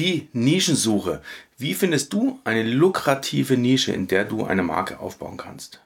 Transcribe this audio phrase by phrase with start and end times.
[0.00, 1.20] Die Nischensuche.
[1.58, 5.82] Wie findest du eine lukrative Nische, in der du eine Marke aufbauen kannst?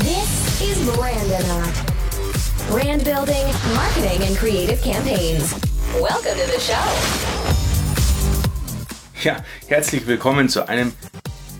[0.00, 1.72] This is Brandonaught.
[2.68, 5.54] Brand building, marketing, and creative campaigns.
[5.94, 6.74] Welcome to the show.
[9.24, 10.92] Ja, herzlich willkommen zu einem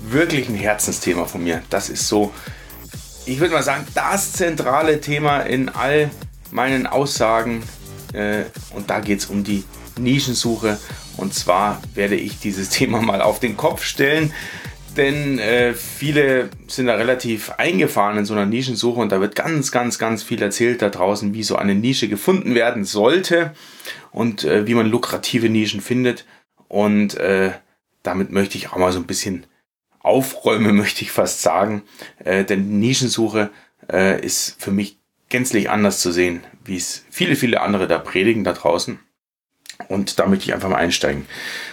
[0.03, 1.63] wirklichen Herzensthema von mir.
[1.71, 2.31] Das ist so,
[3.25, 6.11] ich würde mal sagen, das zentrale Thema in all
[6.51, 7.63] meinen Aussagen.
[8.13, 8.45] Äh,
[8.75, 9.65] und da geht es um die
[9.99, 10.79] Nischensuche.
[11.17, 14.33] Und zwar werde ich dieses Thema mal auf den Kopf stellen.
[14.97, 19.71] Denn äh, viele sind da relativ eingefahren in so einer Nischensuche und da wird ganz,
[19.71, 23.53] ganz, ganz viel erzählt da draußen, wie so eine Nische gefunden werden sollte
[24.11, 26.25] und äh, wie man lukrative Nischen findet.
[26.67, 27.53] Und äh,
[28.03, 29.47] damit möchte ich auch mal so ein bisschen
[30.01, 31.83] aufräumen, möchte ich fast sagen.
[32.25, 33.51] Äh, denn Nischensuche
[33.93, 34.99] äh, ist für mich
[35.29, 38.99] gänzlich anders zu sehen, wie es viele, viele andere da predigen da draußen.
[39.89, 41.27] Und da möchte ich einfach mal einsteigen.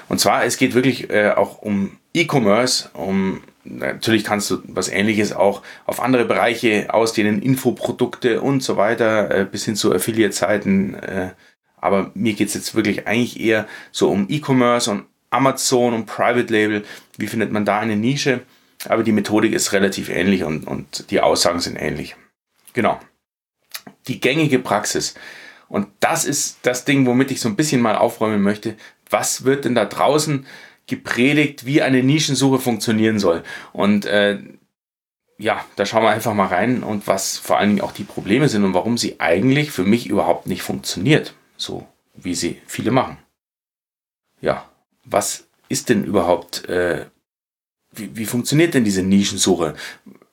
[0.09, 5.33] Und zwar, es geht wirklich äh, auch um E-Commerce, um natürlich kannst du was ähnliches
[5.33, 10.93] auch auf andere Bereiche ausdehnen, Infoprodukte und so weiter, äh, bis hin zu Affiliate-Seiten.
[10.95, 11.31] Äh,
[11.77, 16.83] aber mir geht's jetzt wirklich eigentlich eher so um E-Commerce und Amazon und Private Label.
[17.17, 18.41] Wie findet man da eine Nische?
[18.87, 22.15] Aber die Methodik ist relativ ähnlich und, und die Aussagen sind ähnlich.
[22.73, 22.99] Genau
[24.07, 25.15] die gängige Praxis.
[25.67, 28.75] Und das ist das Ding, womit ich so ein bisschen mal aufräumen möchte.
[29.09, 30.45] Was wird denn da draußen
[30.87, 33.43] gepredigt, wie eine Nischensuche funktionieren soll?
[33.73, 34.39] Und äh,
[35.37, 38.47] ja, da schauen wir einfach mal rein und was vor allen Dingen auch die Probleme
[38.47, 43.17] sind und warum sie eigentlich für mich überhaupt nicht funktioniert, so wie sie viele machen.
[44.39, 44.69] Ja,
[45.03, 47.07] was ist denn überhaupt, äh,
[47.91, 49.75] wie, wie funktioniert denn diese Nischensuche?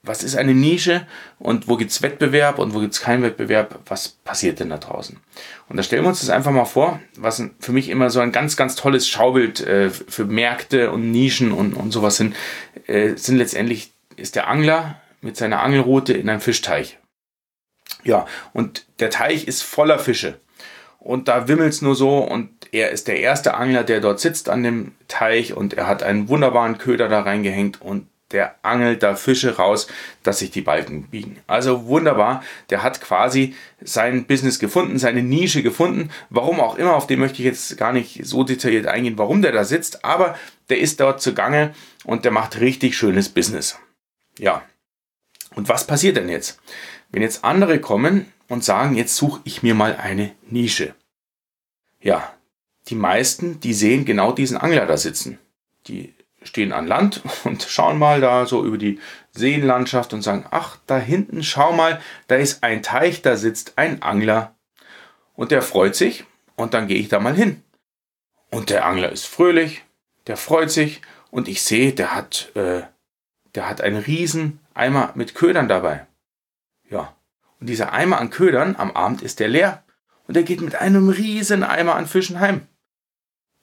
[0.05, 1.07] Was ist eine Nische
[1.39, 5.21] und wo gibt's Wettbewerb und wo gibt's keinen Wettbewerb, was passiert denn da draußen?
[5.69, 8.33] Und da stellen wir uns das einfach mal vor, was für mich immer so ein
[8.33, 12.35] ganz, ganz tolles Schaubild äh, für Märkte und Nischen und, und sowas sind,
[12.89, 16.99] äh, sind letztendlich, ist der Angler mit seiner Angelrute in einem Fischteich.
[18.03, 20.41] Ja, und der Teich ist voller Fische.
[20.99, 24.63] Und da wimmelt's nur so und er ist der erste Angler, der dort sitzt an
[24.63, 29.57] dem Teich und er hat einen wunderbaren Köder da reingehängt und der angelt da Fische
[29.57, 29.87] raus,
[30.23, 31.39] dass sich die Balken biegen.
[31.47, 36.11] Also wunderbar, der hat quasi sein Business gefunden, seine Nische gefunden.
[36.31, 39.53] Warum auch immer, auf den möchte ich jetzt gar nicht so detailliert eingehen, warum der
[39.53, 40.39] da sitzt, aber
[40.69, 43.79] der ist dort zugange und der macht richtig schönes Business.
[44.39, 44.63] Ja.
[45.55, 46.61] Und was passiert denn jetzt?
[47.11, 50.95] Wenn jetzt andere kommen und sagen, jetzt suche ich mir mal eine Nische.
[52.01, 52.33] Ja,
[52.89, 55.39] die meisten, die sehen genau diesen Angler da sitzen.
[55.87, 56.15] Die
[56.45, 59.01] stehen an Land und schauen mal da so über die
[59.33, 64.03] Seenlandschaft und sagen, ach, da hinten, schau mal, da ist ein Teich, da sitzt ein
[64.03, 64.55] Angler.
[65.35, 66.25] Und der freut sich
[66.57, 67.63] und dann gehe ich da mal hin.
[68.51, 69.83] Und der Angler ist fröhlich,
[70.27, 71.01] der freut sich
[71.31, 72.83] und ich sehe, der hat, äh,
[73.55, 76.07] der hat einen riesen Eimer mit Ködern dabei.
[76.89, 77.17] Ja.
[77.61, 79.85] Und dieser Eimer an Ködern, am Abend ist der leer.
[80.27, 82.67] Und er geht mit einem riesen Eimer an Fischen heim.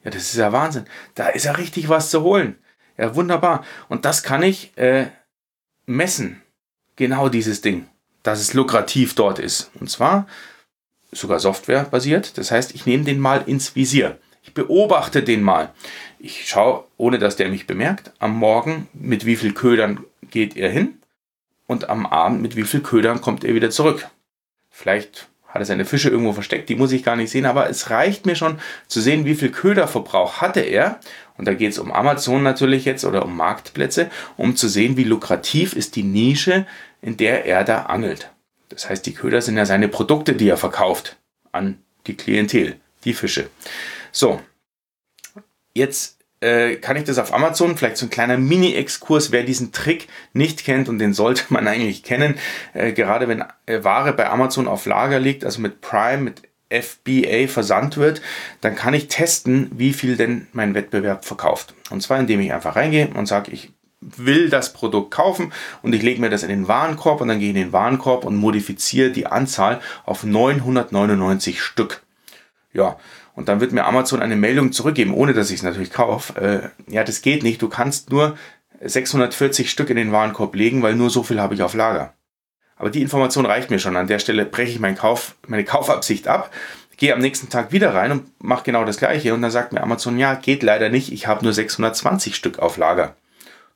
[0.04, 0.86] Ja, das ist ja Wahnsinn.
[1.16, 2.58] Da ist ja richtig was zu holen.
[3.00, 3.64] Ja, wunderbar.
[3.88, 5.08] Und das kann ich äh,
[5.86, 6.42] messen.
[6.98, 7.88] Genau dieses Ding.
[8.24, 9.72] Dass es lukrativ dort ist.
[9.80, 10.28] Und zwar
[11.12, 12.38] sogar softwarebasiert.
[12.38, 14.18] Das heißt, ich nehme den mal ins Visier.
[14.44, 15.74] Ich beobachte den mal.
[16.20, 20.70] Ich schaue, ohne dass der mich bemerkt, am Morgen, mit wie viel Ködern geht er
[20.70, 20.98] hin
[21.68, 24.10] und am Abend, mit wie viel Ködern kommt er wieder zurück.
[24.70, 27.90] Vielleicht hat er seine Fische irgendwo versteckt, die muss ich gar nicht sehen, aber es
[27.90, 31.00] reicht mir schon zu sehen, wie viel Köderverbrauch hatte er.
[31.40, 35.06] Und da geht es um Amazon natürlich jetzt oder um Marktplätze, um zu sehen, wie
[35.06, 36.68] lukrativ ist die Nische,
[37.02, 38.30] in der er da angelt.
[38.68, 41.16] Das heißt, die Köder sind ja seine Produkte, die er verkauft
[41.54, 41.78] an
[42.08, 43.50] die Klientel, die Fische.
[44.12, 44.42] So,
[45.74, 50.10] jetzt äh, kann ich das auf Amazon, vielleicht so ein kleiner Mini-Exkurs, wer diesen Trick
[50.34, 52.36] nicht kennt und den sollte man eigentlich kennen,
[52.74, 57.48] äh, gerade wenn äh, Ware bei Amazon auf Lager liegt, also mit Prime, mit FBA
[57.48, 58.22] versandt wird,
[58.62, 61.74] dann kann ich testen, wie viel denn mein Wettbewerb verkauft.
[61.90, 63.72] Und zwar indem ich einfach reingehe und sage, ich
[64.02, 65.52] will das Produkt kaufen
[65.82, 68.24] und ich lege mir das in den Warenkorb und dann gehe ich in den Warenkorb
[68.26, 72.02] und modifiziere die Anzahl auf 999 Stück.
[72.72, 72.98] Ja,
[73.36, 76.72] und dann wird mir Amazon eine Meldung zurückgeben, ohne dass ich es natürlich kaufe.
[76.88, 77.62] Äh, ja, das geht nicht.
[77.62, 78.38] Du kannst nur
[78.82, 82.14] 640 Stück in den Warenkorb legen, weil nur so viel habe ich auf Lager.
[82.80, 83.96] Aber die Information reicht mir schon.
[83.98, 86.50] An der Stelle breche ich meinen Kauf, meine Kaufabsicht ab,
[86.98, 89.34] gehe am nächsten Tag wieder rein und mache genau das gleiche.
[89.34, 91.12] Und dann sagt mir Amazon, ja, geht leider nicht.
[91.12, 93.16] Ich habe nur 620 Stück auf Lager.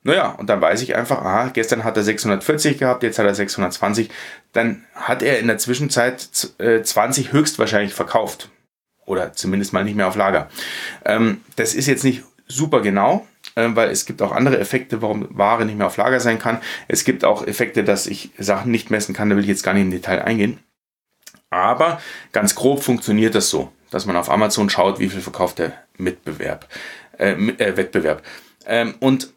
[0.02, 3.34] Naja, und dann weiß ich einfach, aha, gestern hat er 640 gehabt, jetzt hat er
[3.34, 4.10] 620.
[4.52, 8.50] Dann hat er in der Zwischenzeit 20 äh, höchstwahrscheinlich verkauft.
[9.06, 10.48] Oder zumindest mal nicht mehr auf Lager.
[11.04, 15.64] Ähm, das ist jetzt nicht super genau, weil es gibt auch andere Effekte, warum Ware
[15.64, 16.60] nicht mehr auf Lager sein kann.
[16.88, 19.74] Es gibt auch Effekte, dass ich Sachen nicht messen kann, da will ich jetzt gar
[19.74, 20.58] nicht im Detail eingehen.
[21.50, 22.00] Aber
[22.32, 26.68] ganz grob funktioniert das so, dass man auf Amazon schaut, wie viel verkauft der Mitbewerb,
[27.18, 28.22] äh, äh, Wettbewerb.
[28.66, 29.32] Ähm, und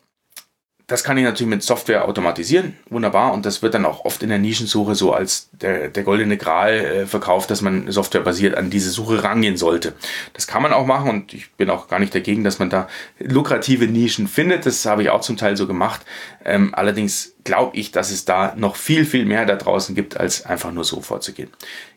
[0.88, 3.34] das kann ich natürlich mit Software automatisieren, wunderbar.
[3.34, 6.74] Und das wird dann auch oft in der Nischensuche so als der, der goldene Gral
[6.74, 9.94] äh, verkauft, dass man softwarebasiert an diese Suche rangehen sollte.
[10.31, 12.88] Das kann man auch machen und ich bin auch gar nicht dagegen, dass man da
[13.19, 14.66] lukrative Nischen findet.
[14.66, 16.06] Das habe ich auch zum Teil so gemacht.
[16.45, 20.45] Ähm, allerdings glaube ich, dass es da noch viel, viel mehr da draußen gibt, als
[20.45, 21.49] einfach nur so vorzugehen.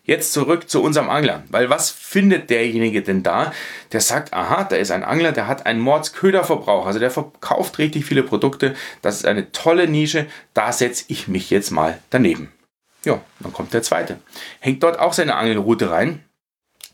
[0.05, 1.43] Jetzt zurück zu unserem Angler.
[1.51, 3.53] Weil was findet derjenige denn da,
[3.93, 6.87] der sagt, aha, da ist ein Angler, der hat einen Mordsköderverbrauch.
[6.87, 8.75] Also der verkauft richtig viele Produkte.
[9.03, 10.27] Das ist eine tolle Nische.
[10.55, 12.53] Da setze ich mich jetzt mal daneben.
[13.05, 14.21] Ja, dann kommt der zweite.
[14.61, 16.25] Hängt dort auch seine Angelroute rein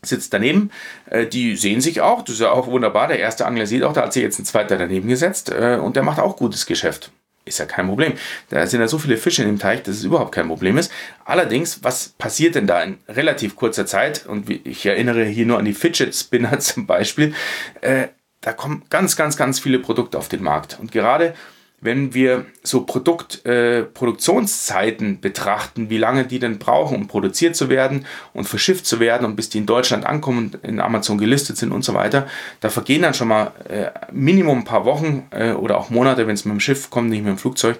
[0.03, 0.71] sitzt daneben.
[1.07, 3.07] Äh, die sehen sich auch, das ist ja auch wunderbar.
[3.07, 5.95] Der erste Angler sieht auch, da hat sich jetzt ein zweiter daneben gesetzt äh, und
[5.95, 7.11] der macht auch gutes Geschäft.
[7.47, 8.13] Ist ja kein Problem.
[8.49, 10.91] Da sind ja so viele Fische in dem Teich, dass es überhaupt kein Problem ist.
[11.25, 14.25] Allerdings, was passiert denn da in relativ kurzer Zeit?
[14.25, 17.33] Und ich erinnere hier nur an die Fidget Spinner zum Beispiel.
[17.81, 18.09] Äh,
[18.41, 20.77] da kommen ganz, ganz, ganz viele Produkte auf den Markt.
[20.79, 21.33] Und gerade
[21.79, 27.69] wenn wir so Produkt, äh, Produktionszeiten betrachten, wie lange die denn brauchen, um produziert zu
[27.69, 31.57] werden und verschifft zu werden und bis die in Deutschland ankommen und in Amazon gelistet
[31.57, 32.27] sind und so weiter,
[32.61, 36.33] da vergehen dann schon mal äh, Minimum ein paar Wochen äh, oder auch Monate, wenn
[36.33, 37.77] es mit dem Schiff kommt, nicht mit dem Flugzeug.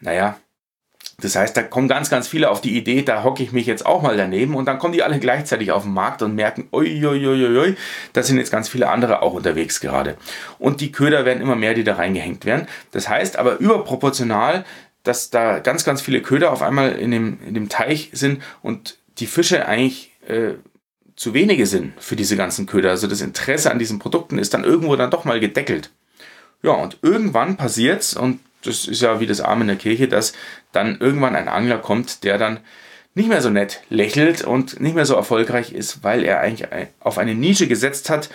[0.00, 0.36] Naja,
[1.22, 3.86] das heißt, da kommen ganz, ganz viele auf die Idee, da hocke ich mich jetzt
[3.86, 7.76] auch mal daneben und dann kommen die alle gleichzeitig auf den Markt und merken, uiuiuiui,
[8.12, 10.16] da sind jetzt ganz viele andere auch unterwegs gerade.
[10.58, 12.66] Und die Köder werden immer mehr, die da reingehängt werden.
[12.90, 14.64] Das heißt aber überproportional,
[15.04, 18.98] dass da ganz, ganz viele Köder auf einmal in dem, in dem Teich sind und
[19.18, 20.54] die Fische eigentlich äh,
[21.14, 22.90] zu wenige sind für diese ganzen Köder.
[22.90, 25.90] Also das Interesse an diesen Produkten ist dann irgendwo dann doch mal gedeckelt.
[26.62, 30.32] Ja, und irgendwann passiert's und das ist ja wie das Arm in der Kirche, dass
[30.72, 32.60] dann irgendwann ein Angler kommt, der dann
[33.14, 36.68] nicht mehr so nett lächelt und nicht mehr so erfolgreich ist, weil er eigentlich
[37.00, 38.30] auf eine Nische gesetzt hat,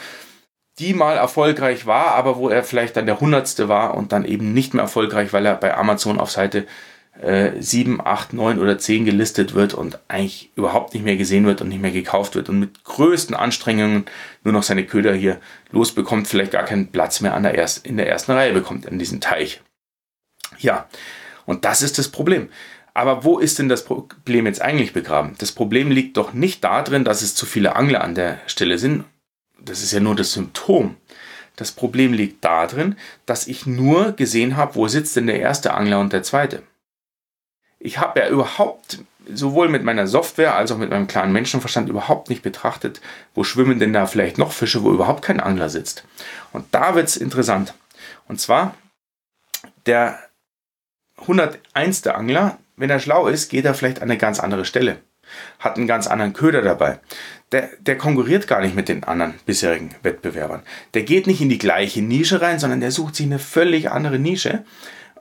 [0.79, 4.53] die mal erfolgreich war, aber wo er vielleicht dann der Hundertste war und dann eben
[4.53, 6.68] nicht mehr erfolgreich, weil er bei Amazon auf Seite
[7.19, 11.62] äh, 7, 8, 9 oder 10 gelistet wird und eigentlich überhaupt nicht mehr gesehen wird
[11.62, 14.06] und nicht mehr gekauft wird und mit größten Anstrengungen
[14.44, 15.39] nur noch seine Köder hier
[15.71, 19.00] losbekommt, vielleicht gar keinen Platz mehr an der erst, in der ersten Reihe bekommt in
[19.00, 19.62] diesem Teich.
[20.59, 20.88] Ja,
[21.45, 22.50] und das ist das Problem.
[22.94, 25.36] Aber wo ist denn das Problem jetzt eigentlich begraben?
[25.38, 29.06] Das Problem liegt doch nicht darin, dass es zu viele Angler an der Stelle sind.
[29.59, 30.98] Das ist ja nur das Symptom.
[31.56, 32.95] Das Problem liegt darin,
[33.25, 36.63] dass ich nur gesehen habe, wo sitzt denn der erste Angler und der zweite.
[37.80, 39.00] Ich habe ja überhaupt
[39.31, 43.01] sowohl mit meiner Software als auch mit meinem klaren Menschenverstand überhaupt nicht betrachtet,
[43.36, 46.04] wo schwimmen denn da vielleicht noch Fische, wo überhaupt kein Angler sitzt.
[46.54, 47.74] Und da wird es interessant.
[48.27, 48.75] Und zwar,
[49.86, 50.19] der
[51.17, 52.07] 101.
[52.07, 54.97] Angler, wenn er schlau ist, geht er vielleicht an eine ganz andere Stelle.
[55.59, 56.99] Hat einen ganz anderen Köder dabei.
[57.51, 60.63] Der, der konkurriert gar nicht mit den anderen bisherigen Wettbewerbern.
[60.93, 64.19] Der geht nicht in die gleiche Nische rein, sondern der sucht sich eine völlig andere
[64.19, 64.63] Nische.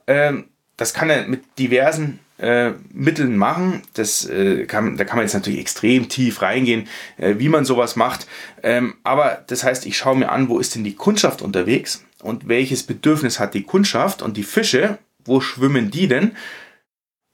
[0.06, 3.82] Ähm, das kann er mit diversen äh, Mitteln machen.
[3.94, 7.96] Das, äh, kann, da kann man jetzt natürlich extrem tief reingehen, äh, wie man sowas
[7.96, 8.26] macht.
[8.62, 12.48] Ähm, aber das heißt, ich schaue mir an, wo ist denn die Kundschaft unterwegs und
[12.48, 16.36] welches Bedürfnis hat die Kundschaft und die Fische wo schwimmen die denn?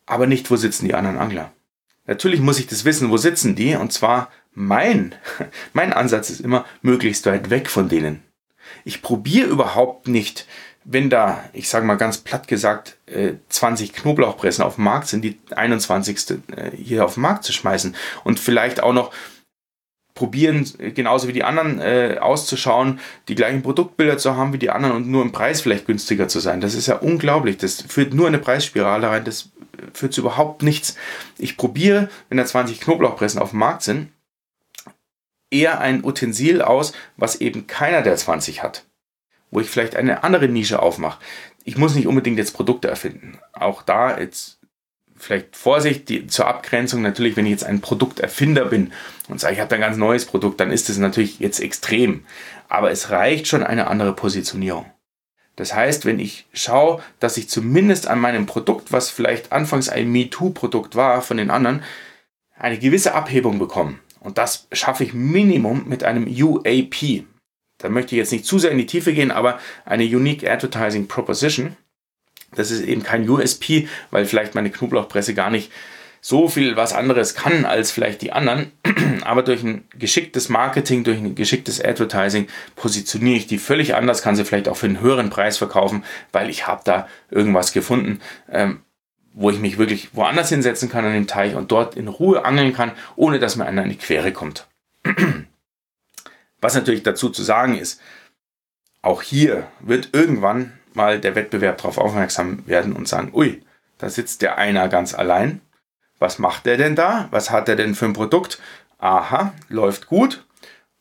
[0.06, 1.52] Aber nicht, wo sitzen die anderen Angler.
[2.06, 3.76] Natürlich muss ich das wissen, wo sitzen die?
[3.76, 5.14] Und zwar mein,
[5.72, 8.22] mein Ansatz ist immer möglichst weit weg von denen.
[8.84, 10.46] Ich probiere überhaupt nicht,
[10.84, 12.98] wenn da, ich sage mal ganz platt gesagt,
[13.48, 16.38] 20 äh, Knoblauchpressen auf dem Markt sind, die 21.
[16.56, 17.94] Äh, hier auf den Markt zu schmeißen
[18.24, 19.12] und vielleicht auch noch
[20.22, 20.64] probieren,
[20.94, 25.08] genauso wie die anderen äh, auszuschauen, die gleichen Produktbilder zu haben wie die anderen und
[25.08, 26.60] nur im Preis vielleicht günstiger zu sein.
[26.60, 27.56] Das ist ja unglaublich.
[27.56, 29.24] Das führt nur eine Preisspirale rein.
[29.24, 29.50] Das
[29.92, 30.94] führt zu überhaupt nichts.
[31.38, 34.12] Ich probiere, wenn da 20 Knoblauchpressen auf dem Markt sind,
[35.50, 38.84] eher ein Utensil aus, was eben keiner der 20 hat.
[39.50, 41.18] Wo ich vielleicht eine andere Nische aufmache.
[41.64, 43.40] Ich muss nicht unbedingt jetzt Produkte erfinden.
[43.54, 44.60] Auch da jetzt
[45.22, 47.00] vielleicht Vorsicht die, zur Abgrenzung.
[47.00, 48.92] Natürlich, wenn ich jetzt ein Produkterfinder bin
[49.28, 52.24] und sage, ich habe ein ganz neues Produkt, dann ist es natürlich jetzt extrem.
[52.68, 54.86] Aber es reicht schon eine andere Positionierung.
[55.54, 60.10] Das heißt, wenn ich schaue, dass ich zumindest an meinem Produkt, was vielleicht anfangs ein
[60.10, 61.82] MeToo-Produkt war von den anderen,
[62.56, 63.98] eine gewisse Abhebung bekomme.
[64.20, 67.24] Und das schaffe ich Minimum mit einem UAP.
[67.78, 71.06] Da möchte ich jetzt nicht zu sehr in die Tiefe gehen, aber eine Unique Advertising
[71.06, 71.76] Proposition
[72.54, 75.70] Das ist eben kein USP, weil vielleicht meine Knoblauchpresse gar nicht
[76.24, 78.70] so viel was anderes kann als vielleicht die anderen.
[79.24, 84.36] Aber durch ein geschicktes Marketing, durch ein geschicktes Advertising positioniere ich die völlig anders, kann
[84.36, 88.80] sie vielleicht auch für einen höheren Preis verkaufen, weil ich habe da irgendwas gefunden, ähm,
[89.34, 92.72] wo ich mich wirklich woanders hinsetzen kann an dem Teich und dort in Ruhe angeln
[92.72, 94.68] kann, ohne dass mir einer in die Quere kommt.
[96.60, 98.00] Was natürlich dazu zu sagen ist,
[99.00, 103.62] auch hier wird irgendwann mal der Wettbewerb darauf aufmerksam werden und sagen, ui,
[103.98, 105.60] da sitzt der einer ganz allein.
[106.18, 107.28] Was macht der denn da?
[107.30, 108.60] Was hat er denn für ein Produkt?
[108.98, 110.44] Aha, läuft gut.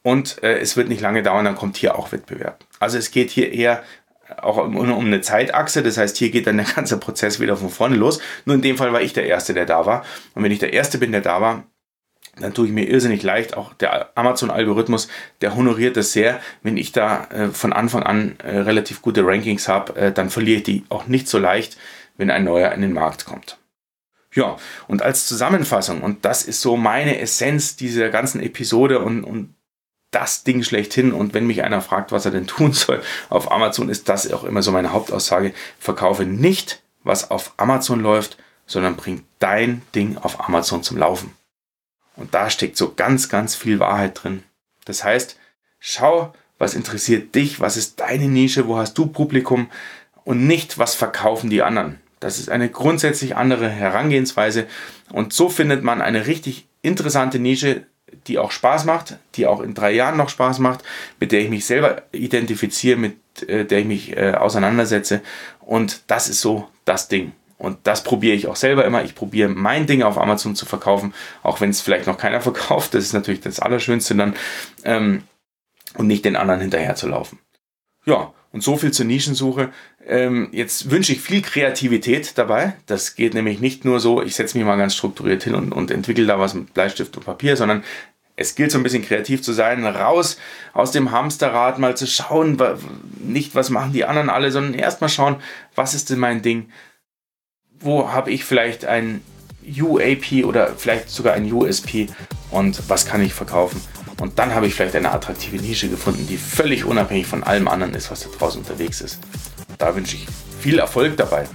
[0.03, 2.63] Und äh, es wird nicht lange dauern, dann kommt hier auch Wettbewerb.
[2.79, 3.83] Also es geht hier eher
[4.37, 5.83] auch um, um eine Zeitachse.
[5.83, 8.19] Das heißt, hier geht dann der ganze Prozess wieder von vorne los.
[8.45, 10.03] Nur in dem Fall war ich der Erste, der da war.
[10.33, 11.63] Und wenn ich der Erste bin, der da war,
[12.39, 13.55] dann tue ich mir irrsinnig leicht.
[13.57, 15.07] Auch der Amazon-Algorithmus,
[15.41, 16.39] der honoriert das sehr.
[16.63, 20.57] Wenn ich da äh, von Anfang an äh, relativ gute Rankings habe, äh, dann verliere
[20.57, 21.77] ich die auch nicht so leicht,
[22.17, 23.57] wenn ein neuer in den Markt kommt.
[24.33, 24.55] Ja,
[24.87, 29.55] und als Zusammenfassung, und das ist so meine Essenz dieser ganzen Episode und, und
[30.11, 31.11] das Ding schlechthin.
[31.11, 34.45] Und wenn mich einer fragt, was er denn tun soll auf Amazon, ist das auch
[34.45, 35.53] immer so meine Hauptaussage.
[35.79, 41.33] Verkaufe nicht, was auf Amazon läuft, sondern bring dein Ding auf Amazon zum Laufen.
[42.15, 44.43] Und da steckt so ganz, ganz viel Wahrheit drin.
[44.85, 45.37] Das heißt,
[45.79, 49.69] schau, was interessiert dich, was ist deine Nische, wo hast du Publikum
[50.23, 51.99] und nicht, was verkaufen die anderen.
[52.19, 54.67] Das ist eine grundsätzlich andere Herangehensweise
[55.11, 57.87] und so findet man eine richtig interessante Nische,
[58.27, 60.83] die auch Spaß macht, die auch in drei Jahren noch Spaß macht,
[61.19, 65.21] mit der ich mich selber identifiziere, mit äh, der ich mich äh, auseinandersetze
[65.61, 67.31] und das ist so das Ding.
[67.61, 69.03] Und das probiere ich auch selber immer.
[69.03, 71.13] Ich probiere mein Ding auf Amazon zu verkaufen,
[71.43, 72.95] auch wenn es vielleicht noch keiner verkauft.
[72.95, 74.33] Das ist natürlich das Allerschönste dann.
[74.83, 75.23] Ähm,
[75.95, 77.37] und nicht den anderen hinterher zu laufen.
[78.05, 79.71] Ja, und so viel zur Nischensuche.
[80.07, 82.73] Ähm, jetzt wünsche ich viel Kreativität dabei.
[82.85, 85.91] Das geht nämlich nicht nur so, ich setze mich mal ganz strukturiert hin und, und
[85.91, 87.83] entwickle da was mit Bleistift und Papier, sondern
[88.37, 90.37] es gilt so ein bisschen kreativ zu sein, raus
[90.73, 92.57] aus dem Hamsterrad mal zu schauen,
[93.19, 95.35] nicht was machen die anderen alle, sondern erst mal schauen,
[95.75, 96.71] was ist denn mein Ding,
[97.81, 99.21] wo habe ich vielleicht ein
[99.65, 102.07] UAP oder vielleicht sogar ein USP
[102.49, 103.81] und was kann ich verkaufen.
[104.19, 107.93] Und dann habe ich vielleicht eine attraktive Nische gefunden, die völlig unabhängig von allem anderen
[107.95, 109.19] ist, was da draußen unterwegs ist.
[109.77, 110.27] Da wünsche ich
[110.59, 111.45] viel Erfolg dabei.